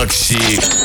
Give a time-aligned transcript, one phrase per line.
[0.00, 0.79] Макси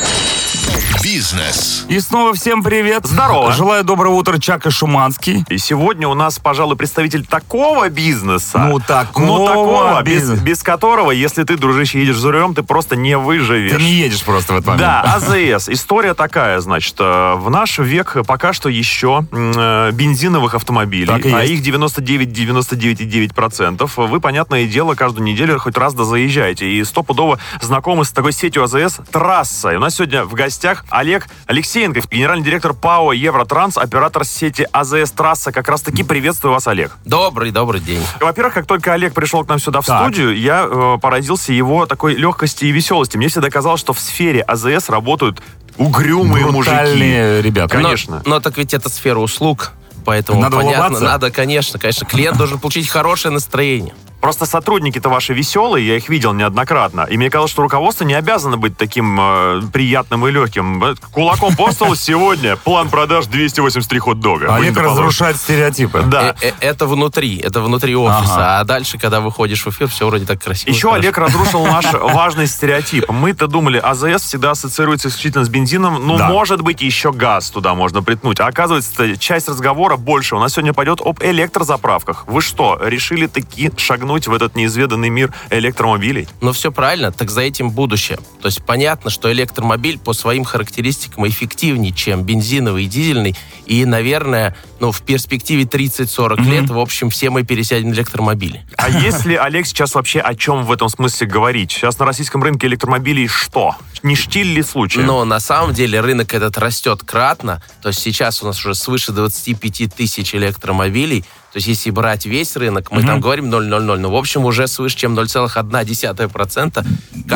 [1.02, 1.84] Бизнес.
[1.88, 3.06] И снова всем привет.
[3.06, 3.52] Здорово.
[3.52, 5.44] Желаю доброго утра, Чак и Шуманский.
[5.48, 8.58] И сегодня у нас, пожалуй, представитель такого бизнеса.
[8.58, 10.42] Ну, такого Ну, такого, без, бизнеса.
[10.42, 13.70] без которого, если ты, дружище, едешь за рулем, ты просто не выживешь.
[13.70, 14.82] Ты не едешь просто в этот момент.
[14.82, 15.68] Да, АЗС.
[15.68, 21.30] История такая, значит, э, в наш век пока что еще э, бензиновых автомобилей, Так и
[21.32, 21.64] а есть.
[21.66, 26.66] их 99-99,9%, вы, понятное дело, каждую неделю хоть раз да заезжаете.
[26.68, 29.70] И стопудово знакомы с такой сетью АЗС «Трасса».
[29.72, 30.55] И у нас сегодня в гостях
[30.88, 35.52] Олег Алексеенков, генеральный директор ПАО «Евротранс», оператор сети АЗС «Трасса».
[35.52, 36.96] Как раз таки приветствую вас, Олег.
[37.04, 38.02] Добрый, добрый день.
[38.20, 40.02] Во-первых, как только Олег пришел к нам сюда в Так.
[40.02, 43.16] студию, я э, поразился его такой легкости и веселости.
[43.16, 45.42] Мне всегда казалось, что в сфере АЗС работают
[45.76, 47.42] угрюмые мужики.
[47.42, 47.76] Ребята.
[47.76, 48.22] Но- Конечно.
[48.24, 49.72] Но, так ведь это сфера услуг,
[50.04, 51.04] поэтому Надо понятно, улыбаться?
[51.04, 52.06] надо, конечно, конечно.
[52.06, 53.94] Клиент должен получить хорошее настроение.
[54.26, 57.02] Просто сотрудники-то ваши веселые, я их видел неоднократно.
[57.02, 60.82] И мне казалось, что руководство не обязано быть таким э, приятным и легким.
[61.12, 64.52] Кулаком по столу сегодня план продаж 283 хот-дога.
[64.52, 64.88] Олег Будь добр.
[64.88, 66.02] разрушает стереотипы.
[66.08, 66.34] Да.
[66.42, 68.58] Э, э, Это внутри, это внутри офиса.
[68.58, 70.74] А дальше, когда выходишь в эфир, все вроде так красиво.
[70.74, 70.92] Еще.
[70.92, 73.08] Олег разрушил наш важный стереотип.
[73.08, 76.04] Мы-то думали, АЗС всегда ассоциируется исключительно с бензином.
[76.04, 78.40] Ну, может быть, еще газ туда можно притнуть.
[78.40, 80.34] А оказывается, часть разговора больше.
[80.34, 82.24] У нас сегодня пойдет об электрозаправках.
[82.26, 86.28] Вы что, решили таки шагнуть в этот неизведанный мир электромобилей?
[86.40, 88.18] Но все правильно, так за этим будущее.
[88.40, 93.36] То есть понятно, что электромобиль по своим характеристикам эффективнее, чем бензиновый и дизельный.
[93.66, 98.64] И, наверное, ну, в перспективе 30-40 лет, в общем, все мы пересядем на электромобили.
[98.76, 101.72] А если Олег сейчас вообще о чем в этом смысле говорить?
[101.72, 103.76] Сейчас на российском рынке электромобилей что?
[104.02, 105.00] Не штиль ли случай?
[105.00, 107.62] Но на самом деле рынок этот растет кратно.
[107.82, 111.24] То есть сейчас у нас уже свыше 25 тысяч электромобилей.
[111.56, 114.94] То есть если брать весь рынок, мы там говорим 0,00, ну, в общем, уже свыше,
[114.94, 116.84] чем 0,1%.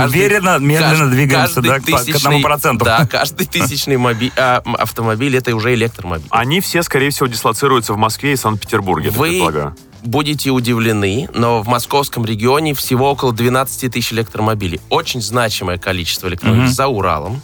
[0.06, 2.84] Уверенно, медленно двигаемся, да, к- к тысячный- одному проценту.
[2.84, 6.26] Да, каждый тысячный моби- а, автомобиль это уже электромобиль.
[6.28, 9.74] Они все, скорее всего, дислоцируются в Москве и Санкт-Петербурге, Вы предполагаю.
[10.02, 14.82] будете удивлены, но в московском регионе всего около 12 тысяч электромобилей.
[14.90, 17.40] Очень значимое количество электромобилей за Уралом.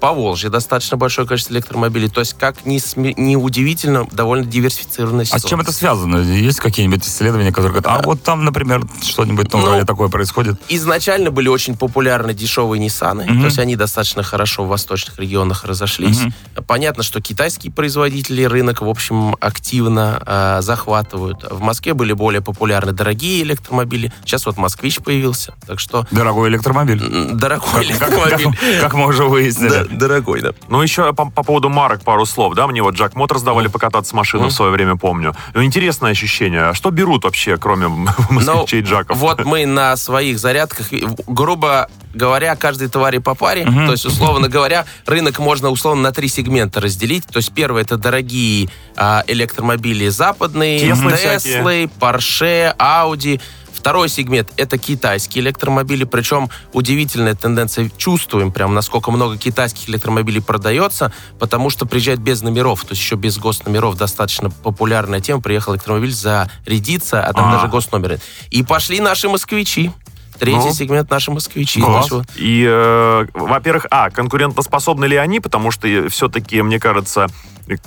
[0.00, 2.08] Поволжье достаточно большое количество электромобилей.
[2.08, 5.48] То есть, как ни, сме- ни удивительно, довольно диверсифицированная А с ситуация.
[5.48, 6.18] чем это связано?
[6.18, 10.60] Есть какие-нибудь исследования, которые говорят, а вот там, например, что-нибудь ну, такое происходит?
[10.68, 13.40] Изначально были очень популярны дешевые Ниссаны, Мгм.
[13.40, 16.20] то есть они достаточно хорошо в восточных регионах разошлись.
[16.66, 21.44] Понятно, что китайские производители рынок, в общем, активно э, захватывают.
[21.50, 24.12] В Москве были более популярны дорогие электромобили.
[24.24, 27.00] Сейчас вот «Москвич» появился, так что Дорогой электромобиль.
[27.34, 28.80] дорогой Как, как- электромобиль.
[28.80, 29.68] как мы уже выяснили.
[29.70, 30.52] Да, дорогой, да.
[30.68, 34.10] Ну, еще по, по поводу марок пару слов, да, мне вот Джак Мотор сдавали покататься
[34.10, 35.34] с машину в свое время, помню.
[35.54, 36.68] Ну, интересное ощущение.
[36.68, 37.88] А что берут вообще, кроме
[38.30, 39.16] москвичей Джаков?
[39.16, 40.86] Ну, Вот мы на своих зарядках,
[41.26, 43.64] грубо говоря, каждой твари по паре.
[43.64, 47.26] То есть, условно говоря, рынок можно условно на три сегмента разделить.
[47.26, 53.40] То есть, первое это дорогие а, электромобили западные, Теслы Теслы, Порше, Ауди.
[53.86, 61.12] Второй сегмент– это китайские электромобили, причем удивительная тенденция, чувствуем прям, насколько много китайских электромобилей продается,
[61.38, 66.10] потому что приезжают без номеров, то есть еще без госномеров, достаточно популярная тема, приехал электромобиль
[66.10, 67.52] зарядиться, а там А.
[67.52, 68.18] даже госномеры.
[68.50, 69.92] И пошли наши москвичи.
[70.36, 70.74] Третий Ну.
[70.74, 71.80] сегмент наши москвичи.
[71.80, 77.28] Вот И, э, во-первых, а, конкурентоспособны ли они, потому что все-таки, мне кажется,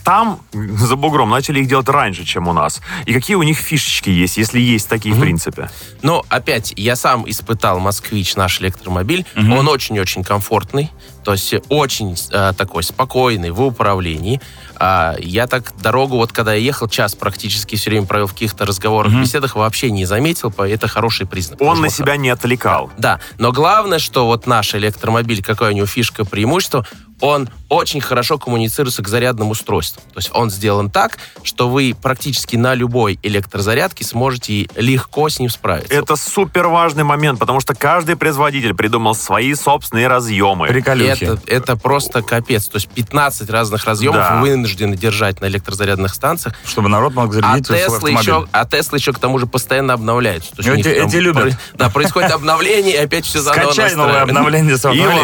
[0.03, 2.81] там, за бугром, начали их делать раньше, чем у нас.
[3.05, 5.69] И какие у них фишечки есть, если есть такие, в принципе?
[6.01, 9.25] Но опять, я сам испытал «Москвич», наш электромобиль.
[9.35, 10.91] Он очень-очень комфортный,
[11.23, 14.41] то есть очень э, такой спокойный в управлении.
[14.75, 18.65] А, я так дорогу, вот когда я ехал, час практически все время провел в каких-то
[18.65, 21.61] разговорах, беседах, вообще не заметил, это хороший признак.
[21.61, 22.89] Он на себя не отвлекал.
[22.97, 26.85] Да, но главное, что вот наш электромобиль, какое у него фишка, преимущество,
[27.19, 30.03] он очень хорошо коммуницируется к зарядным устройствам.
[30.13, 35.49] То есть он сделан так, что вы практически на любой электрозарядке сможете легко с ним
[35.49, 35.93] справиться.
[35.93, 40.67] Это супер важный момент, потому что каждый производитель придумал свои собственные разъемы.
[40.67, 41.23] Приколюхи.
[41.25, 42.67] Это, это просто капец.
[42.67, 44.35] То есть 15 разных разъемов Да.
[44.41, 46.55] вы вынуждены держать на электрозарядных станциях.
[46.65, 48.19] Чтобы народ мог А зарядить свой Тесла, автомобиль.
[48.21, 50.55] еще, а Тесла еще к тому же постоянно обновляются.
[50.55, 51.43] То есть у Эти- там эти любят.
[51.43, 54.75] про- да, происходит обновление, и опять все заново Скачай новое обновление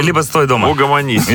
[0.02, 0.70] либо стой дома.
[0.70, 1.26] Угомонись.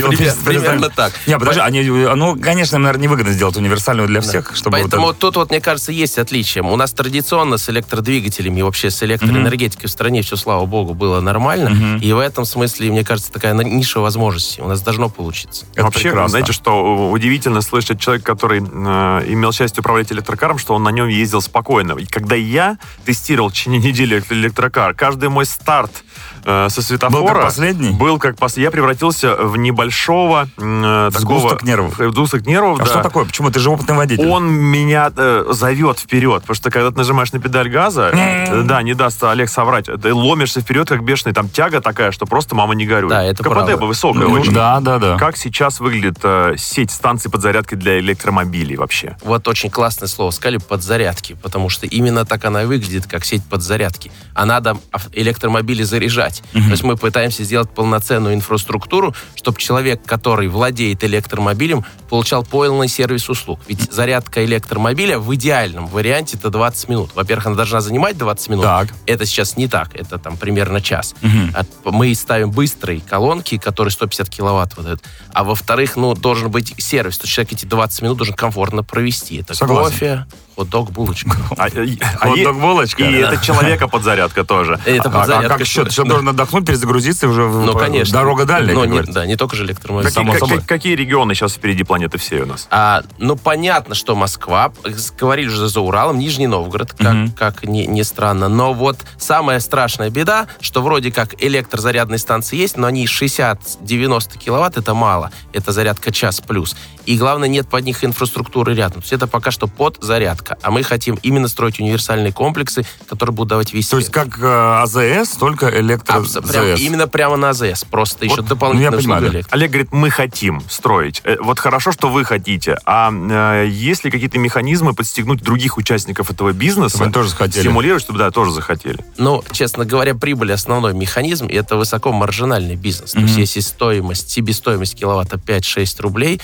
[0.44, 1.12] Примерно так.
[1.26, 5.10] Не, подожди, они, ну, конечно, им, наверное, невыгодно сделать универсальную для всех, чтобы вот Поэтому
[5.10, 6.62] это- тут вот, мне кажется, есть отличие.
[6.62, 11.20] У нас традиционно с электродвигателями и вообще с электроэнергетикой в стране все, слава богу, было
[11.20, 11.98] нормально.
[12.00, 14.62] И в этом смысле, мне кажется, такая ниша возможностей.
[14.62, 15.64] У нас должно получиться.
[15.74, 16.28] это Вообще, прекрасно.
[16.28, 21.08] знаете, что удивительно слышать человек, который э, имел счастье управлять электрокаром, что он на нем
[21.08, 21.92] ездил спокойно.
[21.98, 26.04] И когда я тестировал в течение недели электрокар, каждый мой старт
[26.44, 27.20] э, со светофора.
[27.22, 27.90] Был как последний?
[27.90, 31.40] Был как пос- Я превратился в небольшого э, такого...
[31.40, 32.00] Сгусток нервов.
[32.00, 32.90] э, Сгусток нервов, А да.
[32.90, 33.24] что такое?
[33.24, 33.50] Почему?
[33.50, 34.26] Ты же опытный водитель.
[34.28, 38.82] Он меня э, зовет вперед, потому что когда ты нажимаешь на педаль газа, э, да,
[38.82, 42.74] не даст Олег соврать, ты ломишься вперед, как бешеный, там тяга такая, что просто мама
[42.74, 43.10] не горюй.
[43.10, 43.76] Да, это КПД правда.
[43.76, 44.52] бы высокое Ну, очень.
[44.52, 45.16] да, да, да.
[45.16, 49.16] Как сейчас выглядит э, сеть станций подзарядки для электромобилей вообще?
[49.22, 54.10] Вот очень классное слово сказали подзарядки, потому что именно так она выглядит, как сеть подзарядки.
[54.34, 54.76] А надо
[55.12, 56.29] электромобили заряжать.
[56.52, 63.28] То есть мы пытаемся сделать полноценную инфраструктуру, чтобы человек, который владеет электромобилем, получал полный сервис
[63.28, 63.60] услуг.
[63.68, 67.10] Ведь зарядка электромобиля в идеальном варианте это 20 минут.
[67.14, 68.64] Во-первых, она должна занимать 20 минут.
[68.64, 68.88] Так.
[69.06, 71.14] Это сейчас не так, это там примерно час.
[71.54, 75.02] А Мы ставим быстрые колонки, которые 150 киловатт выдают.
[75.32, 77.18] А во-вторых, ну, должен быть сервис.
[77.18, 79.36] То есть человек эти 20 минут должен комфортно провести.
[79.40, 79.92] Это Согласен.
[79.92, 81.30] кофе, хот-дог, булочка.
[81.56, 83.02] А, а Хот-дог, булочка.
[83.02, 84.78] И это человека подзарядка тоже.
[84.84, 85.48] Это А- а, подзарядка.
[85.48, 85.84] как еще?
[85.84, 88.12] Ты должен отдохнуть, перезагрузиться уже в- Ну, конечно.
[88.18, 89.12] дорога дальняя, Но как не-.
[89.12, 90.08] Да, не только же электромобиль.
[90.08, 92.66] Какие, само как- как- какие регионы сейчас впереди планеты всей у нас?
[92.70, 94.72] А, ну, понятно, что Москва,
[95.18, 97.32] говорили уже за Уралом, Нижний Новгород, как, Мгм.
[97.32, 98.48] как ни, ни странно.
[98.48, 104.76] Но вот самая страшная беда, что вроде как электрозарядные станции есть, но они 60-90 киловатт,
[104.76, 105.30] это мало.
[105.52, 106.76] Это зарядка час плюс.
[107.10, 109.02] И главное, нет под них инфраструктуры рядом.
[109.02, 110.56] То есть это пока что подзарядка.
[110.62, 114.30] А мы хотим именно строить универсальные комплексы, которые будут давать весь То есть свет.
[114.30, 117.82] как э, АЗС, только электро Абс- прям именно прямо на АЗС.
[117.90, 119.52] Просто еще Вот, дополнительная ну, я услуга понимаю, электро.
[119.56, 121.20] Олег говорит, мы хотим строить.
[121.24, 122.78] Э, Вот хорошо, что вы хотите.
[122.86, 126.90] А э, есть ли какие-то механизмы подстегнуть других участников этого бизнеса?
[126.90, 127.62] Чтобы они тоже захотели.
[127.64, 129.04] Стимулировать, чтобы, да, тоже захотели.
[129.18, 133.10] Ну, честно говоря, прибыль основной механизм и это высокомаржинальный бизнес.
[133.10, 136.40] То есть если стоимость, себестоимость киловатта 5-6 рублей,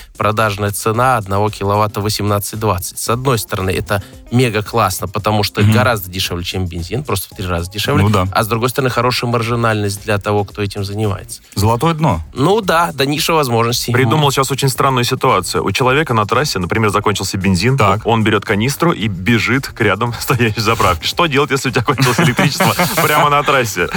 [0.57, 2.81] продажная цена одного киловатта 18-20.
[2.97, 5.73] С одной стороны, это мега классно, потому что Мгм.
[5.73, 8.03] гораздо дешевле, чем бензин, просто в три раза дешевле.
[8.05, 8.27] Ну да.
[8.33, 11.43] А с другой стороны, хорошая маржинальность для того, кто этим занимается.
[11.55, 12.23] Золотое дно.
[12.35, 13.93] Ну да, до ниша возможностей.
[13.93, 15.63] Придумал сейчас очень странную ситуацию.
[15.65, 18.01] У человека на трассе, например, закончился бензин, Так.
[18.07, 21.07] он берет канистру и бежит к рядом стоящей заправке.
[21.07, 23.89] Что делать, если у тебя кончилось электричество прямо на трассе?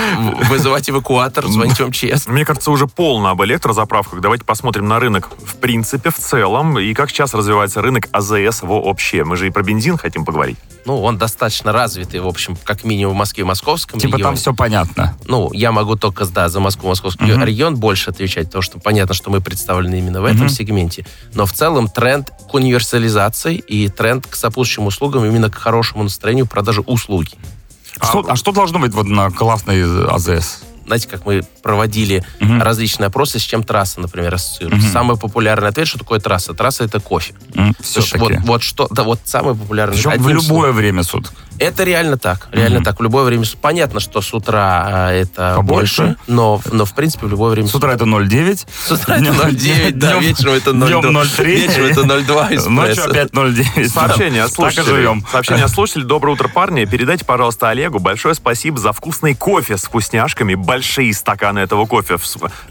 [0.50, 2.28] Вызывать эвакуатор, звонить в МЧС.
[2.28, 4.20] Мне кажется, уже полно об электрозаправках.
[4.22, 6.39] Давайте посмотрим на рынок в принципе, в целом,
[6.80, 9.24] и как сейчас развивается рынок АЗС вообще.
[9.24, 10.58] Мы же и про бензин хотим поговорить.
[10.86, 14.38] Ну, он достаточно развитый, в общем, как минимум в Москве и Московском Типа там регионе.
[14.38, 15.16] все понятно.
[15.28, 17.44] Ну, я могу только, да, за Москву, Московский Мгм.
[17.44, 20.50] регион больше отвечать, потому что понятно, что мы представлены именно в этом Мгм.
[20.50, 21.06] сегменте.
[21.34, 26.48] Но в целом тренд к универсализации и тренд к сопутствующим услугам, именно к хорошему настроению
[26.48, 27.32] продажи услуги.
[28.00, 30.64] А, что, а что должно быть вот на классной АЗС?
[30.90, 32.64] Знаете, как мы проводили Мгм.
[32.64, 34.88] различные опросы, с чем трасса, например, ассоциируется.
[34.88, 34.92] Мгм.
[34.94, 36.56] Самый популярный ответ, что такое трасса?
[36.56, 37.36] Трасса— это кофе.
[37.54, 38.18] Есть Все-таки.
[38.18, 39.94] вот, вот что, да, вот самый популярный.
[39.96, 40.76] Причем в любое словом.
[40.76, 41.34] время суток.
[41.60, 42.48] Это реально так.
[42.52, 42.86] Реально Мгм.
[42.86, 43.00] так.
[43.00, 43.44] В любое время.
[43.62, 46.02] Понятно, что с утра а, это Побольше.
[46.04, 47.68] больше, но, но в принципе в любое время.
[47.68, 48.66] С утра это 0,9.
[48.86, 51.02] С утра это Днем- 0,9, да, днем- вечером это 0,2.
[51.02, 51.56] днем 0,3.
[51.56, 53.90] Вечером это 0,2 Ночью опять 0,9.
[53.90, 54.96] Сообщение от Так и слушателей.
[54.96, 55.26] живем.
[55.32, 56.06] Сообщение от слушателей.
[56.06, 56.86] Доброе утро, парни.
[56.86, 60.56] Передайте, пожалуйста, Олегу большое спасибо за вкусный кофе с вкусняшками.
[60.56, 62.18] Большие стаканы этого кофе.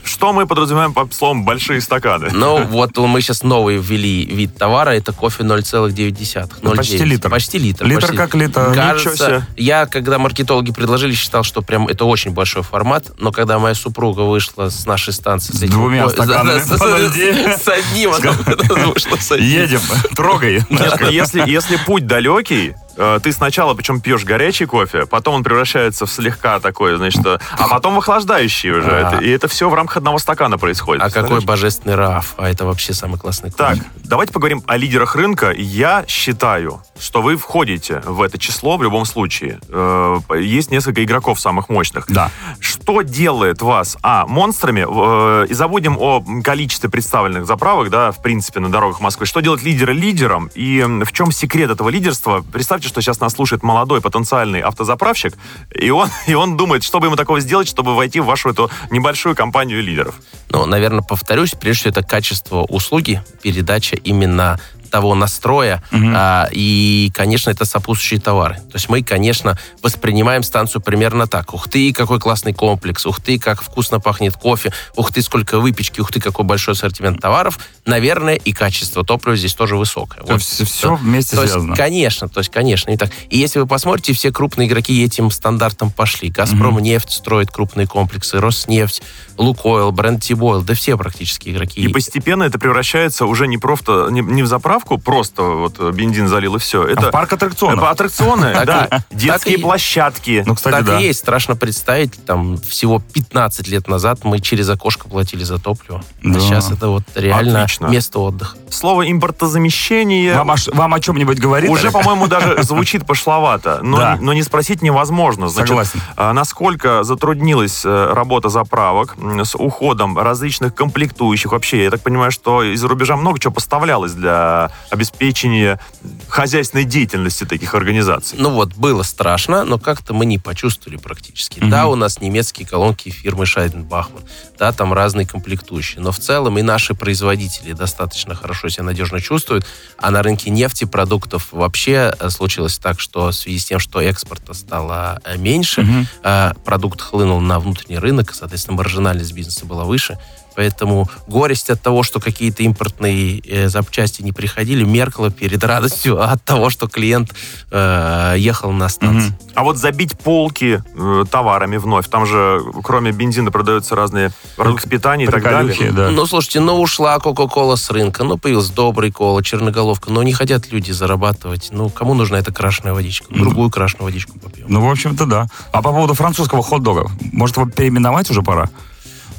[0.02, 2.31] Что мы подразумеваем под словом «большие стаканы»?
[2.32, 6.50] Ну, вот мы сейчас новый ввели вид товара, это кофе 0,9.
[6.62, 7.05] Ну, почти 0,9.
[7.05, 7.29] литр.
[7.31, 7.84] Почти литр.
[7.84, 8.17] Литр почти.
[8.17, 8.73] как литр.
[8.80, 9.42] Кажется, себе.
[9.56, 14.20] я, когда маркетологи предложили, считал, что прям это очень большой формат, но когда моя супруга
[14.22, 15.52] вышла с нашей станции...
[15.52, 17.58] С этим двумя стаканами с- с- по 0,9.
[17.62, 19.48] С одним она вышла с одним.
[19.48, 19.81] Едем,
[20.14, 20.62] трогай.
[21.10, 22.74] Если, если путь далекий,
[23.22, 27.69] ты сначала причем пьешь горячий кофе, потом он превращается в слегка такой, значит, э, а
[27.69, 28.90] потом в охлаждающий уже.
[28.90, 29.12] А.
[29.12, 31.02] Это- и это все в рамках одного стакана происходит.
[31.02, 32.34] А какой божественный раф.
[32.36, 33.58] А это вообще самый классный кофе.
[33.76, 35.52] Так, давайте поговорим о лидерах рынка.
[35.52, 39.60] Я считаю, что вы входите в это число в любом случае.
[39.69, 42.06] Э, Есть несколько игроков самых мощных.
[42.08, 42.31] Да.
[42.60, 48.60] Что делает вас, а, монстрами, э, и забудем о количестве представленных заправок, да, в принципе,
[48.60, 49.26] на дорогах Москвы.
[49.26, 52.44] Что делает лидера лидером, и в чем секрет этого лидерства?
[52.52, 55.34] Представьте, что сейчас нас слушает молодой потенциальный автозаправщик,
[55.74, 58.70] и он, и он думает, что бы ему такого сделать, чтобы войти в вашу эту
[58.90, 60.14] небольшую компанию лидеров.
[60.50, 64.58] Ну, наверное, повторюсь, прежде всего, это качество услуги, передача именно
[64.90, 66.14] того настроя, Мгм.
[66.16, 68.54] а, и, конечно, это сопутствующие товары.
[68.54, 71.52] То есть мы, конечно, воспринимаем станцию примерно так.
[71.52, 76.00] Ух ты, какой классный комплекс, ух ты, как вкусно пахнет кофе, ух ты, сколько выпечки,
[76.00, 77.58] ух ты, какой большой ассортимент товаров.
[77.88, 80.22] Наверное, и качество топлива здесь тоже высокое.
[80.22, 81.74] То есть все вместе То есть, связано.
[81.74, 83.10] конечно, то есть, конечно, не так.
[83.30, 86.28] И если вы посмотрите, все крупные игроки этим стандартом пошли.
[86.28, 89.02] Газпром нефть строит крупные комплексы, Роснефть,
[89.38, 91.80] Лукойл, Бренд Тибойл, да все практически игроки.
[91.80, 96.28] И постепенно это превращается уже не просто не, не в заправку, просто вот э, бензин
[96.28, 96.84] залил и все.
[96.86, 97.78] Это А в парк аттракционов.
[97.78, 99.02] Это аттракционы, да.
[99.10, 100.42] и- Детские и- площадки.
[100.46, 105.08] Ну, кстати, так и есть, страшно представить, там всего 15 лет назад мы через окошко
[105.08, 106.04] платили за топливо.
[106.22, 106.38] Да.
[106.38, 107.94] А сейчас это вот реально Отлично.
[107.94, 108.56] место отдыха.
[108.70, 111.70] Слово импортозамещение Вам, о вам о чем-нибудь говорит?
[111.70, 113.81] уже, по-моему, даже звучит пошловато.
[113.82, 114.19] Но, Да.
[114.20, 115.49] но не спросить невозможно.
[115.49, 116.01] Значит, Согласен.
[116.17, 121.53] а, насколько затруднилась э, работа заправок с уходом различных комплектующих?
[121.53, 125.81] Вообще, я так понимаю, что из-за рубежа много чего поставлялось для обеспечения
[126.29, 128.39] хозяйственной деятельности таких организаций.
[128.41, 131.61] Ну вот, было страшно, но как-то мы не почувствовали практически.
[131.61, 134.23] Да, у нас немецкие колонки фирмы Шайден-Бахман,
[134.58, 139.67] да, там разные комплектующие, но в целом и наши производители достаточно хорошо себя надежно чувствуют,
[139.96, 144.55] а на рынке нефтепродуктов вообще э, случилось так, что в связи с тем, что экспорта
[144.55, 150.19] стало э, меньше, э, продукт хлынул на внутренний рынок, соответственно, маржинальность бизнеса была выше,
[150.58, 156.43] Поэтому горесть от того, что какие-то импортные э, запчасти не приходили, меркла перед радостью от
[156.43, 157.32] того, что клиент
[157.70, 159.38] э, ехал на станцию.
[159.55, 165.27] А вот забить полки э, товарами вновь, там же кроме бензина продаются разные продукты питания
[165.27, 165.93] и так далее.
[165.93, 166.10] да.
[166.10, 170.72] Ну, слушайте, ну ушла Кока-Кола с рынка, ну появилась добрый кола, черноголовка, но не хотят
[170.72, 171.69] люди зарабатывать.
[171.70, 173.32] Ну, кому нужна эта крашеная водичка?
[173.32, 174.67] Другую крашеную водичку попьем.
[174.69, 175.46] Ну, в общем-то, да.
[175.70, 178.69] А по поводу французского хот-дога, может, его переименовать уже пора?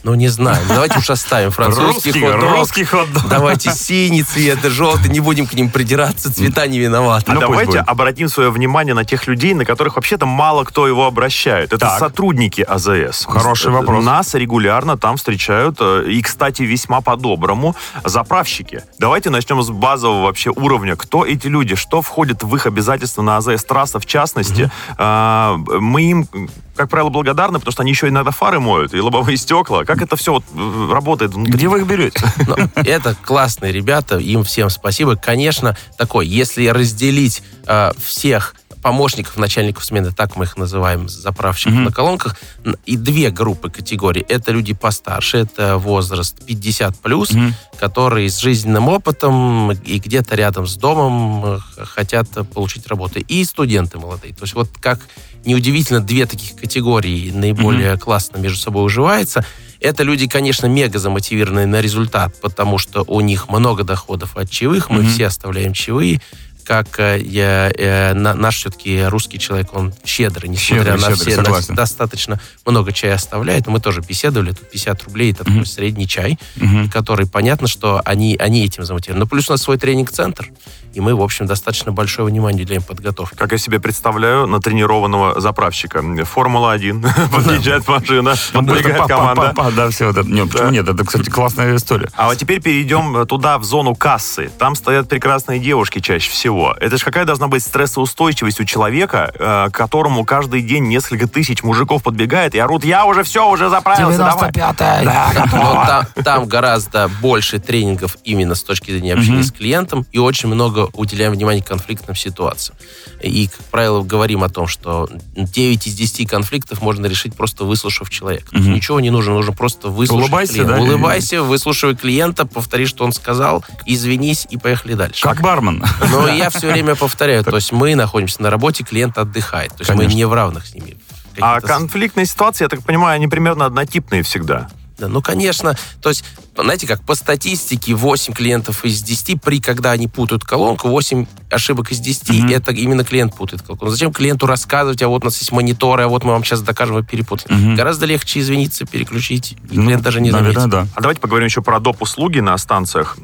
[0.04, 0.58] Ну, не знаю.
[0.68, 2.52] Давайте уж оставим французский Русский- хот-дог.
[2.58, 3.28] русский хот-дог.
[3.30, 7.26] Давайте синий цвет, желтый, не будем к ним придираться, цвета не виноваты.
[7.32, 11.06] А Ну, давайте обратим свое внимание на тех людей, на которых вообще-то мало кто его
[11.06, 11.74] обращает.
[11.74, 12.00] Это Так.
[12.00, 13.26] сотрудники АЗС.
[13.28, 14.04] Хороший Э, вопрос.
[14.06, 18.84] Нас регулярно там встречают, э, и, кстати, весьма по-доброму, заправщики.
[19.00, 20.96] Давайте начнем с базового вообще уровня.
[20.96, 21.76] Кто эти люди?
[21.76, 24.72] Что входит в их обязательства на АЗС-трасса, в частности?
[24.98, 26.28] А, Мы им,
[26.76, 29.84] как правило, благодарны, потому что они еще иногда фары моют и лобовые стекла.
[29.90, 31.52] Как это все вот, э, работает внутри?
[31.52, 32.22] Где вы их берете?
[32.48, 35.16] Но это классные ребята, им всем спасибо.
[35.16, 41.92] Конечно, такой, если разделить э, всех помощников, начальников смены, так мы их называем, заправщиков на
[41.92, 42.38] колонках,
[42.86, 44.26] и две группы категорий.
[44.28, 47.32] Это люди постарше, это возраст 50 плюс,
[47.80, 53.20] которые с жизненным опытом и где-то рядом с домом э, хотят получить работу.
[53.20, 54.34] И студенты молодые.
[54.34, 55.00] То есть вот как
[55.46, 59.46] неудивительно, две таких категории наиболее классно между собой уживаются.
[59.80, 64.90] Это люди, конечно, мега замотивированные на результат, потому что у них много доходов от чаевых,
[64.90, 66.22] мы все оставляем чаевые.
[66.70, 71.16] Как э, я, э, на- наш все-таки русский человек, он щедрый, несмотря Щедрый, на щедрый,
[71.32, 71.74] все, на- согласен.
[71.74, 73.66] достаточно много чая оставляет.
[73.66, 76.92] Мы тоже беседовали, тут 50 рублей, это такой средний чай, Мгм.
[76.92, 79.22] который, понятно, что они, они этим замотивированы.
[79.26, 80.52] Но плюс у нас свой тренинг-центр,
[80.94, 83.36] и мы, в общем, достаточно большое внимание уделяем подготовке.
[83.36, 86.04] Как я себе представляю натренированного заправщика.
[86.24, 87.32] Формула-1.
[87.32, 89.54] Подъезжает машина, подбегает команда.
[89.76, 90.88] Да, все почему нет?
[90.88, 92.10] Это, кстати, классная история.
[92.16, 94.52] А вот теперь перейдем туда, в зону кассы.
[94.58, 96.76] Там стоят прекрасные девушки чаще всего.
[96.80, 101.64] Это же какая должна быть стрессоустойчивость у человека, э, к которому каждый день несколько тысяч
[101.64, 104.52] мужиков подбегает и орут, я уже все, уже заправился, давай.
[104.56, 110.79] Там, там гораздо больше тренингов именно с точки зрения общения с клиентом и очень много
[110.94, 112.78] уделяем внимания конфликтным ситуациям.
[113.22, 118.10] И, как правило, говорим о том, что 9 из 10 конфликтов можно решить просто выслушав
[118.10, 118.56] человека.
[118.56, 120.74] Есть ничего не нужно, нужно просто выслушать Улыбайся, клиента.
[120.74, 125.22] да, и- Улыбайся, выслушивай клиента, повтори, что он сказал, извинись и поехали дальше.
[125.24, 125.84] Как бармен.
[126.12, 129.74] Но я все время повторяю, то есть мы находимся на работе, клиент отдыхает.
[129.76, 130.98] То есть мы не в равных с ними.
[131.42, 134.70] А конфликтные ситуации, я так понимаю, они примерно однотипные всегда.
[135.00, 135.76] Да, ну, конечно.
[136.02, 136.24] То есть,
[136.56, 141.92] знаете, как по статистике 8 клиентов из 10, при когда они путают колонку, 8 ошибок
[141.92, 143.86] из 10, это именно клиент путает колонку.
[143.86, 146.62] Ну, зачем клиенту рассказывать, а вот у нас есть мониторы, а вот мы вам сейчас
[146.62, 147.76] докажем, вы перепутали.
[147.76, 150.56] Гораздо легче извиниться, переключить, и клиент даже не заметит.
[150.56, 150.92] Ну, Наверное, да.
[150.96, 152.02] А давайте поговорим еще про доп.
[152.02, 153.18] услуги на станциях.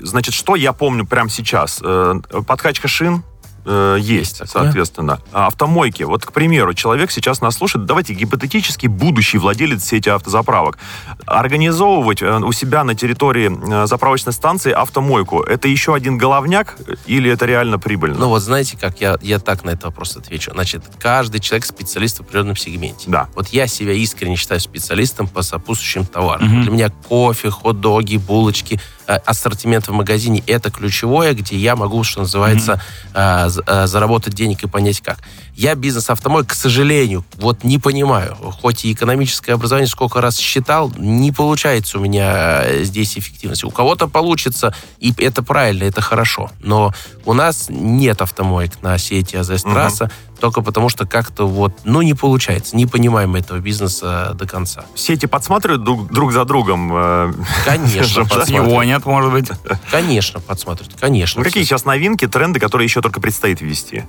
[0.00, 1.80] Значит, что я помню прямо сейчас?
[1.82, 3.22] Э, Подкачка шин
[3.64, 4.64] э, есть, такое.
[4.64, 5.20] соответственно.
[5.32, 6.02] А Автомойки.
[6.02, 7.86] Вот, к примеру, человек сейчас нас слушает.
[7.86, 10.78] Давайте гипотетически будущий владелец сети автозаправок.
[11.26, 15.42] Организовывать э, у себя на территории э, заправочной станции автомойку.
[15.42, 16.76] Это еще один головняк
[17.06, 18.18] или это реально прибыльно?
[18.18, 20.52] Ну вот знаете, как я, я так на этот вопрос отвечу.
[20.52, 23.10] Значит, каждый человек специалист в определенном сегменте.
[23.10, 23.28] Да.
[23.34, 26.62] Вот я себя искренне считаю специалистом по сопутствующим товарам.
[26.62, 28.80] Для меня кофе, хот-доги, булочки,
[29.16, 32.80] ассортимент в магазине это ключевое, где я могу, что называется,
[33.14, 33.48] э,
[33.86, 35.18] заработать денег и понять как.
[35.54, 38.36] Я бизнес автомой, к сожалению, вот не понимаю.
[38.36, 43.66] Хоть и экономическое образование сколько раз считал, не получается у меня э, здесь эффективности.
[43.66, 46.50] У кого-то получится, и это правильно, это хорошо.
[46.60, 46.92] Но
[47.24, 50.10] у нас нет автомоек на сети АЗС-трасса.
[50.42, 54.84] Только потому что как-то вот, ну, не получается, не понимаем этого бизнеса до конца.
[54.96, 56.90] Сети подсматривают друг, друг за другом.
[56.92, 57.32] э,
[57.64, 59.06] Конечно, подсматривают.
[59.06, 59.50] Может быть.
[59.92, 61.38] Конечно, подсматривают, конечно.
[61.38, 64.02] Ну, какие сейчас новинки, тренды, которые еще только предстоит ввести?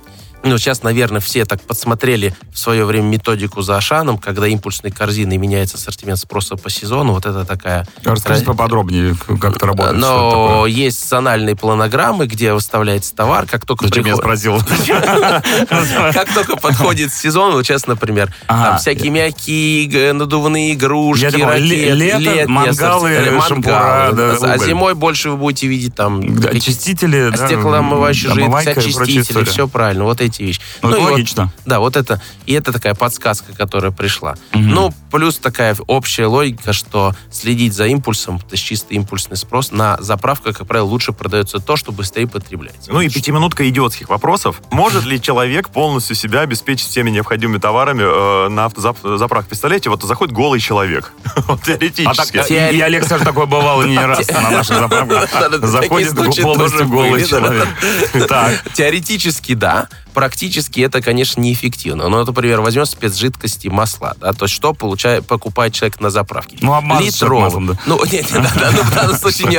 [0.44, 5.38] Ну, сейчас, наверное, все так подсмотрели в свое время методику за Ашаном, когда импульсной корзиной
[5.38, 7.12] меняется ассортимент спроса по сезону.
[7.14, 7.86] Вот это такая...
[8.04, 9.96] Расскажите поподробнее, как это работает.
[9.96, 10.70] это Но такое.
[10.70, 14.58] есть зональные планограммы, где выставляется товар, как только Зачем я приход- спросил?
[16.12, 22.18] Как только подходит сезон, вот сейчас, например, там всякие мягкие надувные игрушки, Я ракеты, лето,
[22.18, 24.10] летние мангалы, шампура,
[24.42, 30.20] А зимой больше вы будете видеть там Очистители, да, стеклоомывающие прочая очистители, все правильно, вот
[30.20, 30.60] эти вещи.
[30.82, 31.52] Ну, это и вот- логично.
[31.66, 34.36] да, вот это, и это такая подсказка, которая пришла.
[34.52, 39.96] Ну, плюс такая общая логика, что следить за импульсом, то есть чисто импульсный спрос, на
[40.00, 42.92] заправках, как правило, лучше продается то, что быстрее потребляется.
[42.92, 44.60] Ну и пятиминутка идиотских вопросов.
[44.70, 49.48] Может ли человек полностью себя обеспечить всеми необходимыми товарами э, на автозаправке?
[49.48, 51.12] Представляете, вот заходит голый человек.
[51.46, 52.74] Вот А Теоретически.
[52.74, 55.28] и, Олег, кстати, такое бывало не раз на наших заправках.
[55.68, 56.44] Заходит полностью
[56.80, 57.68] тоже голый человек.
[58.74, 59.88] Теоретически, да.
[60.14, 62.08] Практически это, конечно, неэффективно.
[62.08, 64.14] Но, например, возьмем спецжидкости, масла.
[64.20, 66.56] Да, то есть что получает, покупает человек на заправке?
[66.60, 67.78] Ну, обмазать маслом, да.
[67.86, 69.56] Ну, нет, нет, да, да, ну, в данном случае не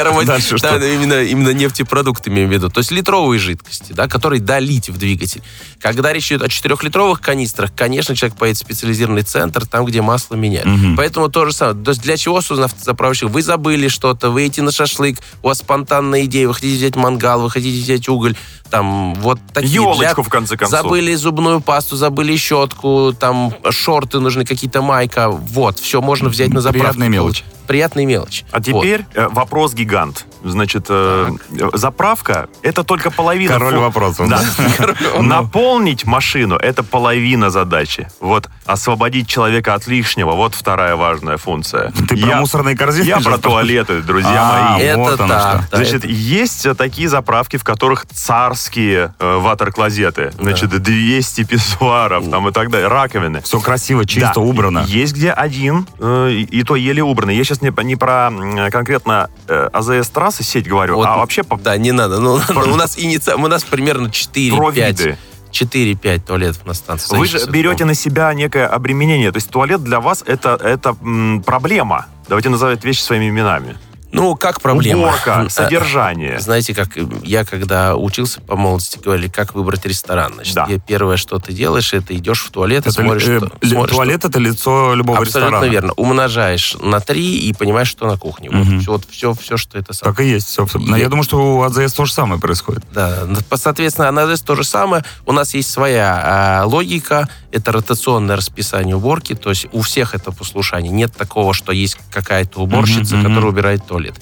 [0.58, 0.80] что?
[0.80, 2.70] Да, именно, именно нефтепродукты имею в виду.
[2.70, 5.42] То есть литровые жидкости, да, которые долить в двигатель.
[5.80, 10.36] Когда речь идет о четырехлитровых канистрах, конечно, человек поедет в специализированный центр, там, где масло
[10.36, 10.68] меняют.
[10.96, 11.84] Поэтому то же самое.
[11.84, 13.30] То есть для чего создан автозаправщик?
[13.30, 17.42] Вы забыли что-то, вы идете на шашлык, у вас спонтанная идея, вы хотите взять мангал,
[17.42, 18.36] вы хотите взять уголь,
[18.70, 19.74] там, вот такие.
[19.74, 20.82] Елочку, Для- в конце концов.
[20.82, 25.30] Забыли зубную пасту, забыли щетку, там, шорты нужны, какие-то майка.
[25.30, 26.84] Вот, все можно взять на заправку.
[26.86, 27.44] Приятные мелочи.
[27.68, 28.46] Приятные мелочи.
[28.52, 28.64] А Вот.
[28.64, 30.28] теперь э, вопрос гигант.
[30.44, 31.32] Значит, э,
[31.74, 33.54] заправка это только половина.
[33.54, 34.30] Король вопросов.
[34.30, 34.40] Да.
[35.20, 38.08] Наполнить машину это половина задачи.
[38.20, 41.92] Вот освободить человека от лишнего вот вторая важная функция.
[42.08, 44.84] Ты про мусорные корзины Я про туалеты, друзья А, мои.
[44.84, 45.62] Это вот оно так.
[45.62, 45.68] что.
[45.72, 50.34] да, Значит, это- есть э, такие заправки, в которых царские э, ватер-клозеты.
[50.40, 53.42] Значит, 200 писсуаров там и так далее, раковины.
[53.42, 54.42] Все красиво, чисто, Да.
[54.42, 54.84] убрано.
[54.88, 57.36] Есть где один, э, и то еле убранный.
[57.36, 58.32] Я сейчас не, не про
[58.72, 62.20] конкретно э, АЗС трассы сеть говорю, Вот, а вообще по Да, не надо.
[62.20, 63.36] Ну, у нас инициа...
[63.36, 64.56] у нас примерно 4-5.
[64.56, 65.18] Про виды.
[65.52, 67.16] 4-5 туалетов на станции.
[67.16, 69.32] Вы же берете на себя некое обременение.
[69.32, 72.08] То есть туалет для вас это, это м, проблема.
[72.28, 73.78] Давайте называть вещи своими именами.
[74.16, 75.08] Ну, как проблема?
[75.08, 76.40] Уборка, Э, содержание.
[76.40, 80.34] Знаете, как э, я когда учился по молодости, говорили, как выбрать ресторан.
[80.36, 80.68] Значит, Да.
[80.88, 83.90] первое, что ты делаешь, это идешь в туалет и Это, смотришь, э, что- ли- смотришь,
[83.90, 85.72] что- туалет это лицо любого Абсолютно ресторана.
[85.72, 85.94] верно.
[85.98, 88.50] Умножаешь на 3 и понимаешь, что на кухне.
[88.50, 88.80] Вот, Мгм.
[88.80, 90.16] все, вот все, все, что это самое.
[90.16, 90.48] Так и есть.
[90.48, 92.84] Все, Но я думаю, что у АЗС то же самое происходит.
[92.94, 93.24] Да,
[93.56, 95.04] соответственно, на АЗС то же самое.
[95.26, 96.22] У нас есть своя
[96.62, 100.92] а, логика, это ротационное расписание уборки, то есть у всех это послушание.
[100.92, 103.28] Нет такого, что есть какая-то уборщица, мгм.
[103.28, 104.16] которая убирает туалет.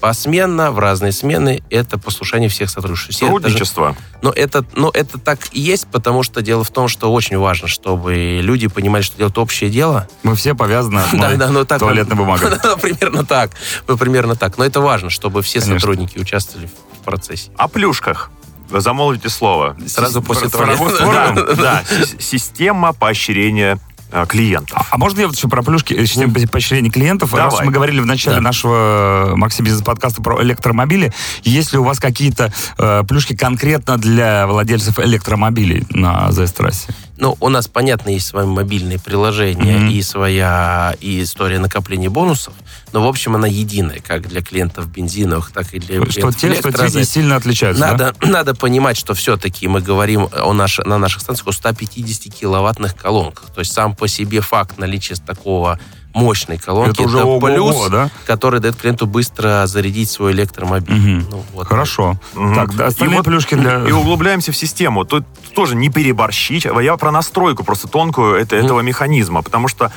[0.00, 3.10] Посменно, в разные смены, это послушание всех сотрудников.
[3.14, 3.96] Все это же- Трудничество.
[4.22, 7.66] но это, но это так и есть, потому что дело в том, что очень важно,
[7.66, 10.08] чтобы люди понимали, что делают общее дело.
[10.22, 11.80] Мы все повязаны одной Да, да, ну так.
[11.80, 12.48] туалетной бумагой.
[12.62, 13.50] Ну, примерно так.
[13.88, 14.56] Ну, примерно так.
[14.56, 16.70] Но это важно, чтобы все сотрудники участвовали
[17.00, 17.50] в процессе.
[17.56, 18.30] О плюшках.
[18.70, 19.76] Замолвите слово.
[19.86, 21.84] Сразу после про- Да, да.
[22.04, 23.78] Си- Система поощрения
[24.10, 24.86] э, клиентов.
[24.90, 27.34] А можно я вот еще про плюшки, э, систему поощрения клиентов?
[27.34, 27.66] Раз Давай.
[27.66, 28.42] мы говорили в начале Да.
[28.42, 34.46] нашего Максим бизнес подкаста про электромобили, есть ли у вас какие-то э, плюшки конкретно для
[34.46, 36.90] владельцев электромобилей на АЗС-трассе?
[37.20, 39.90] Ну, у нас, понятно, есть с вами мобильные приложения Мгм.
[39.90, 42.54] и своя и история накопления бонусов,
[42.92, 46.54] но, в общем, она единая, как для клиентов бензиновых, так и для Что клиентов те,
[46.54, 47.90] что те не сильно отличаются, да?
[47.90, 52.94] Надо, надо понимать, что все-таки мы говорим о наш, на наших станциях о 150 киловаттных
[52.96, 53.50] колонках.
[53.52, 55.80] То есть сам по себе факт наличия такого
[56.18, 58.10] мощной колонки Это уже ого-го, плюс, да?
[58.26, 60.94] который дает клиенту быстро зарядить свой электромобиль.
[60.94, 61.26] Мгм.
[61.30, 61.66] Ну, вот.
[61.66, 62.16] Хорошо.
[62.54, 63.84] Так, да, остальные И вот- плюшки для...
[63.86, 65.04] И углубляемся в систему.
[65.04, 66.64] Тут тоже не переборщить.
[66.64, 69.42] Я про настройку просто тонкую это, этого механизма.
[69.42, 69.92] Потому что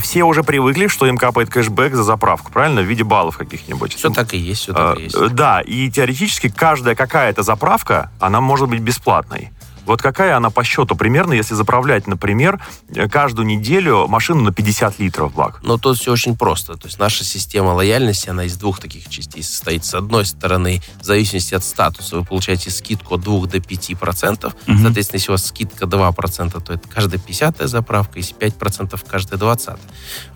[0.00, 2.80] все уже привыкли, что им капает кэшбэк за заправку, правильно?
[2.82, 3.94] В виде баллов каких-нибудь.
[3.94, 5.16] Все так и есть, все А, так и есть.
[5.16, 9.50] э, Да, и теоретически каждая какая-то заправка, она может быть бесплатной.
[9.90, 12.60] Вот какая она по счету примерно, если заправлять, например,
[12.94, 15.58] э, каждую неделю машину на 50 литров бак?
[15.64, 16.74] Но тут все очень просто.
[16.74, 19.84] То есть наша система лояльности, она из двух таких частей состоит.
[19.84, 24.54] С одной стороны, в зависимости от статуса, вы получаете скидку от 2 до 5 процентов.
[24.68, 24.80] Мгм.
[24.84, 29.02] Соответственно, если у вас скидка 2 процента, то это каждая 50 заправка, если 5 процентов
[29.04, 29.76] каждая 20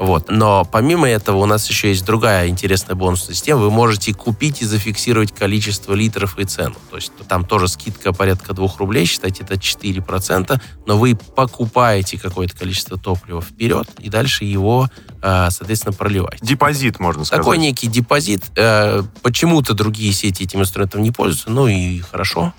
[0.00, 0.30] Вот.
[0.30, 3.60] Но помимо этого у нас еще есть другая интересная бонусная система.
[3.60, 6.74] Вы можете купить и зафиксировать количество литров и цену.
[6.90, 12.56] То есть там тоже скидка порядка 2 рублей, считайте это 4%, но вы покупаете какое-то
[12.56, 14.88] количество топлива вперед и дальше его,
[15.22, 16.44] э, соответственно, проливаете.
[16.44, 17.44] Депозит, можно сказать.
[17.44, 18.42] Такой некий депозит.
[18.56, 22.52] Э, почему-то другие сети этим инструментом не пользуются, ну и хорошо.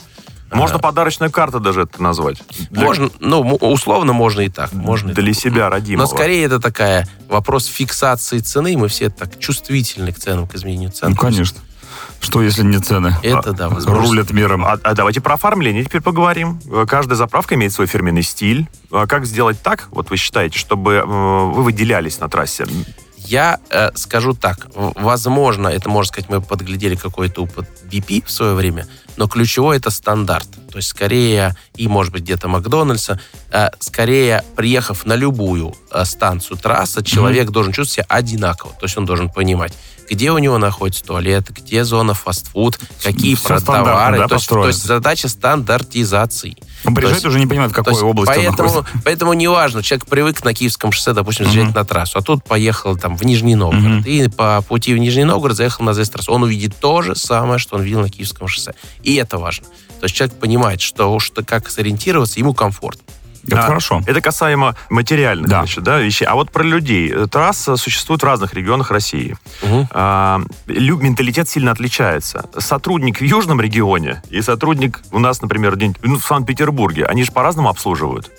[0.51, 2.41] Можно подарочная карта даже это назвать.
[2.69, 4.71] Для- Можно, ну, условно можно и так.
[4.71, 5.41] Можно и Для так.
[5.41, 6.07] себя родимого.
[6.07, 8.77] Но скорее это такая вопрос фиксации цены.
[8.77, 11.09] Мы все так чувствительны к ценам, к изменению цен.
[11.09, 11.59] Ну, конечно.
[12.19, 13.15] Что, если не цены?
[13.23, 14.03] Это, да, возможно.
[14.03, 14.65] Рулят миром.
[14.65, 16.59] А, а давайте про оформление теперь поговорим.
[16.71, 18.67] Э, Каждая заправка имеет свой фирменный стиль.
[18.91, 22.65] А Как сделать так, вот вы считаете, чтобы э, вы выделялись на трассе?
[23.17, 24.67] Я э, скажу так.
[24.75, 29.89] Возможно, это, можно сказать, мы подглядели какой-то опыт BP в свое время, но ключевой это
[29.89, 30.47] стандарт.
[30.71, 33.19] То есть скорее, и может быть где-то Макдональдса,
[33.51, 38.73] э, скорее, приехав на любую э, станцию трассы, человек должен чувствовать себя одинаково.
[38.73, 39.73] То есть он должен понимать,
[40.09, 44.17] где у него находится туалет, где зона фастфуд, какие товары.
[44.19, 46.57] да, то, есть, то есть задача стандартизации.
[46.85, 49.01] Он То приезжает есть- уже не понимает, в какой области он поэтому, находится.
[49.03, 53.17] поэтому неважно, человек привык на Киевском шоссе, допустим, заезжать на трассу, а тут поехал там
[53.17, 56.31] в Нижний Новгород, и по пути в Нижний Новгород заехал на ЗС-трассу.
[56.31, 58.73] Он увидит то же самое, что он видел на Киевском шоссе.
[59.03, 59.65] И это важно.
[59.99, 63.01] То есть человек понимает, что, что как сориентироваться, ему комфортно.
[63.47, 64.01] Это А, хорошо.
[64.07, 65.59] Это касаемо материальных Да.
[65.59, 66.25] значит, да, вещей.
[66.25, 67.13] А вот про людей.
[67.27, 69.35] Трасса существует в разных регионах России.
[69.63, 69.87] Мгм.
[69.91, 72.45] А, лю- менталитет сильно отличается.
[72.57, 77.69] Сотрудник в южном регионе и сотрудник у нас, например, ну, в Санкт-Петербурге, они же по-разному
[77.69, 78.31] обслуживают.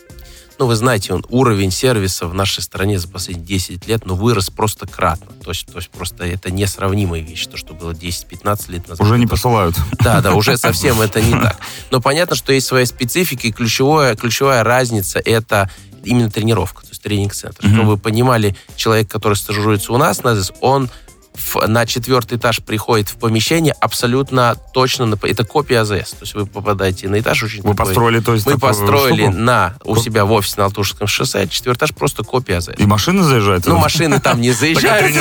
[0.59, 4.49] Ну, вы знаете, он, уровень сервиса в нашей стране за последние 10 лет, ну, вырос
[4.49, 5.33] просто кратно.
[5.45, 9.07] То есть, то есть просто это несравнимая вещь, то, что было 10-15 лет назад.
[9.07, 9.77] Уже не посылают.
[9.99, 11.59] Да, да, уже совсем это не так.
[11.91, 15.71] Но понятно, что есть своя специфика, и ключевое, ключевая разница это
[16.05, 17.67] именно тренировка, то есть тренинг-центр.
[17.67, 20.89] Чтобы вы понимали, человек, который стажируется у нас, на ЗИС, он
[21.37, 26.11] в- на четвертый этаж приходит в помещение абсолютно точно, на, это копия АЗС.
[26.13, 29.37] То есть вы попадаете на этаж очень Вы такой- построили, то есть, Мы построили штуку?
[29.39, 32.71] на, у себя в офисе на Алтушевском шоссе, четвертый этаж просто копия АЗС.
[32.79, 33.67] И машины заезжают?
[33.67, 35.15] Ну, машины там не заезжают.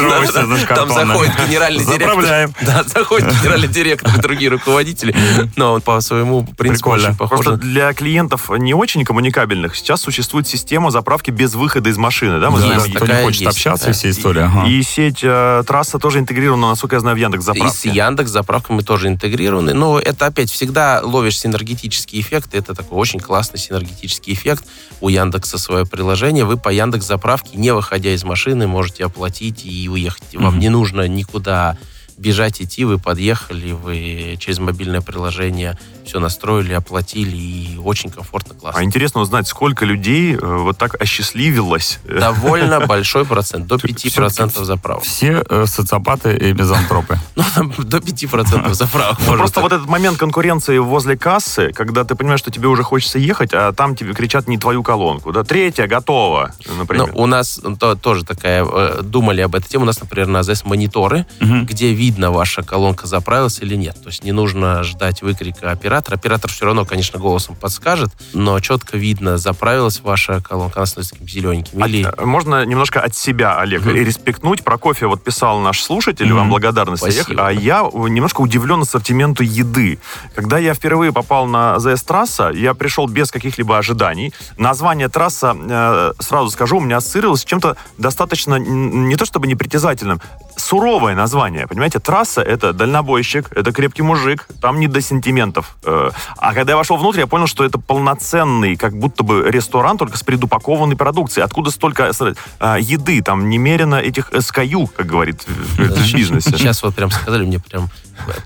[0.68, 2.52] Там заходит генеральный директор.
[2.66, 5.16] Да, заходит генеральный директор и другие руководители.
[5.56, 7.42] Но он по своему принципу очень похож.
[7.46, 12.40] Просто для клиентов не очень коммуникабельных сейчас существует система заправки без выхода из машины.
[12.40, 14.52] Да, мы знаем, кто не хочет общаться, вся история.
[14.68, 17.90] И сеть э, трасса тоже интегрирована, насколько я знаю, в Яндекс И с заправке.
[17.90, 19.74] Яндекс заправкой мы тоже интегрированы.
[19.74, 22.54] Но это опять всегда ловишь синергетический эффект.
[22.54, 24.66] Это такой очень классный синергетический эффект.
[25.02, 26.46] У Яндекса свое приложение.
[26.46, 30.36] Вы по Яндекс заправке, не выходя из машины, можете оплатить и уехать.
[30.36, 31.76] Вам не нужно никуда
[32.18, 32.86] бежать, идти.
[32.86, 38.80] Вы подъехали, вы через мобильное приложение все настроили, оплатили, и очень комфортно, классно.
[38.80, 42.00] А интересно узнать, сколько людей э, вот так осчастливилось.
[42.08, 45.04] Довольно большой процент, до 5% заправок.
[45.04, 47.18] Все э, социопаты и мизантропы.
[47.36, 49.18] Ну, там до 5% заправок.
[49.28, 53.18] Ну, просто вот этот момент конкуренции возле кассы, когда ты понимаешь, что тебе уже хочется
[53.20, 55.32] ехать, а там тебе кричат не твою колонку.
[55.32, 57.12] Да, третья готова, например.
[57.14, 59.84] Ну, у нас то- тоже такая, э, думали об этой теме.
[59.84, 63.96] У нас, например, на АЗС мониторы, где видно, ваша колонка заправилась или нет.
[64.02, 66.16] То есть не нужно ждать выкрика оператора.
[66.16, 71.28] Оператор все равно, конечно, голосом подскажет, но четко видно, заправилась ваша колонка, она становится таким
[71.28, 71.82] зелененьким.
[71.84, 72.06] А, Или...
[72.06, 74.64] э, Можно немножко от себя, Олег, и респектнуть.
[74.64, 76.50] Про кофе вот писал наш слушатель, вам Мгм.
[76.52, 77.28] благодарность, Олег.
[77.38, 80.00] А я немножко удивлен ассортименту еды.
[80.36, 84.34] Когда я впервые попал на ЗС трасса, я пришел без каких-либо ожиданий.
[84.58, 90.22] Название трасса, э, сразу скажу, у меня ассоциировалось с чем-то достаточно, не то чтобы непритязательным,
[90.58, 92.00] суровое название, понимаете?
[92.00, 95.76] Трасса— это дальнобойщик, это крепкий мужик, там не до сентиментов.
[95.84, 99.98] Э, А когда я вошел внутрь, я понял, что это полноценный, как будто бы ресторан,
[99.98, 101.46] только с предупакованной продукцией.
[101.46, 102.12] Откуда столько
[102.60, 103.22] э, еды?
[103.22, 105.78] Там немерено этих SKU, как говорит в
[106.16, 106.52] бизнесе.
[106.52, 107.90] Сейчас вот прям сказали, мне прям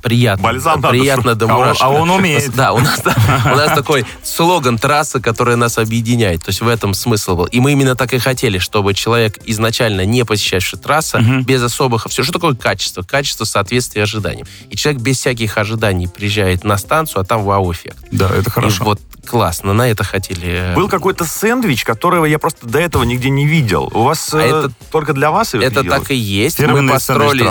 [0.02, 0.44] приятно.
[0.44, 1.84] Бальзам приятно до А он- мурашек.
[1.84, 2.56] а он умеет.
[2.56, 3.02] Да, у нас,
[3.46, 6.44] у нас такой слоган трасса, которая нас объединяет.
[6.44, 7.46] То есть в этом смысл был.
[7.46, 11.99] И мы именно так и хотели, чтобы человек изначально не посещавший трасса, без особых...
[12.08, 13.02] Все, что такое качество?
[13.02, 14.48] Качество соответствия ожиданиям.
[14.70, 17.98] И человек без всяких ожиданий приезжает на станцию, а там вау-эффект.
[18.12, 18.84] Да, это И хорошо.
[18.86, 20.72] вот классно, на это хотели...
[20.72, 23.90] э, Был какой-то сэндвич, которого я просто до этого нигде не видел.
[23.94, 25.90] У вас А э, это- только для вас Это делают?
[25.90, 26.58] так и есть.
[26.58, 27.44] Фирменный мы построили,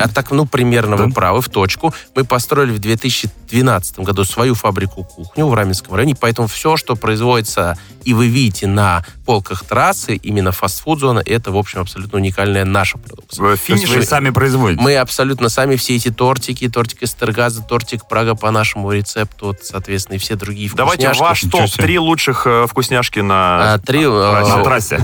[0.00, 1.04] а так, ну, примерно Да?
[1.04, 1.92] вы правы, в точку.
[2.14, 7.76] Мы построили в 2012 году свою фабрику кухню в Раменском районе, поэтому все, что производится
[8.04, 13.42] и вы видите на полках трассы, именно фастфуд-зона, это, в общем, абсолютно уникальная наша продукция.
[13.42, 14.82] В То есть финише вы сами производите?
[14.82, 20.16] Мы абсолютно сами все эти тортики, тортик Эстергаза, тортик Прага по нашему рецепту, вот, соответственно,
[20.16, 21.22] и все другие Давайте вкусняшки.
[21.22, 21.76] ваш Ничего себе.
[21.86, 23.74] топ-3 лучших э, вкусняшки на...
[23.74, 24.98] А, три, на э, трассе.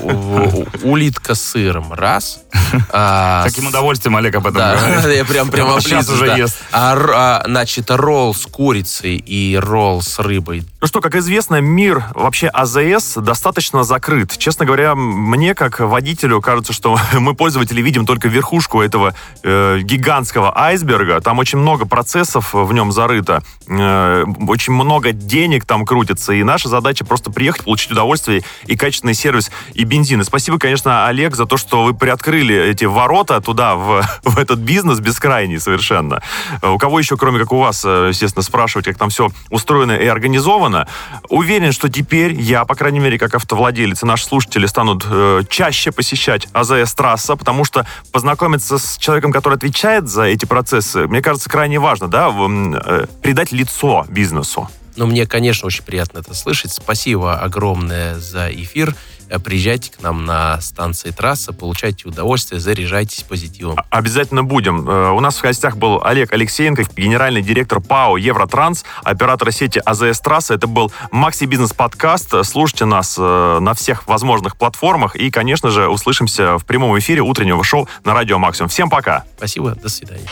[0.83, 2.41] Улитка с сыром, раз.
[2.93, 5.17] А, Каким удовольствием Олег об этом Да, говорит.
[5.17, 6.57] я прям прям облизываюсь, уже ест.
[6.73, 12.05] А, а, значит, ролл с курицей и ролл с рыбой Ну что, как известно, мир
[12.15, 14.35] вообще АЗС достаточно закрыт.
[14.39, 20.59] Честно говоря, мне, как водителю, кажется, что мы, пользователи, видим только верхушку этого э, гигантского
[20.59, 21.21] айсберга.
[21.21, 23.43] Там очень много процессов в нем зарыто.
[23.69, 26.33] Э, очень много денег там крутится.
[26.33, 30.23] И наша задача просто приехать, получить удовольствие и качественный сервис и бензин.
[30.23, 34.61] И спасибо, конечно, Олег, за то, что вы приоткрыли эти ворота туда, в, в этот
[34.61, 36.23] бизнес бескрайний совершенно.
[36.63, 40.07] У кого еще, кроме как у вас, э, естественно, спрашивать, как там все устроено и
[40.07, 40.87] организовано, сделано.
[41.29, 45.93] Уверен, что теперь я, по крайней мере, как автовладелец, и наши слушатели станут э, чаще
[45.93, 51.51] посещать АЗС трасса, потому что познакомиться с человеком, который отвечает за эти процессы, мне кажется,
[51.51, 54.69] крайне важно, да, э, придать лицо бизнесу.
[54.97, 56.73] Ну, мне, конечно, очень приятно это слышать.
[56.73, 58.95] Спасибо огромное за эфир.
[59.31, 63.79] Э, приезжайте к нам на станции трасса, получайте удовольствие, заряжайтесь позитивом.
[63.91, 64.89] Обязательно будем.
[64.89, 70.21] Э, у нас в гостях был Олег Алексеенко, генеральный директор ПАО «Евротранс», оператор сети АЗС
[70.21, 70.55] «Трасса».
[70.55, 72.35] Это был Макси Бизнес подкаст.
[72.45, 77.63] Слушайте нас э, на всех возможных платформах и, конечно же, услышимся в прямом эфире утреннего
[77.63, 78.69] шоу на Радио Максимум.
[78.69, 79.25] Всем пока!
[79.37, 80.27] Спасибо, до свидания.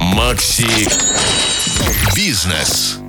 [0.00, 0.88] Макси
[2.14, 3.00] Бизнес.